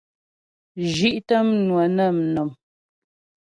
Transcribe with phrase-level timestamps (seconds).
[0.93, 2.49] Zhí'tə mnwə nə mnɔ̀m.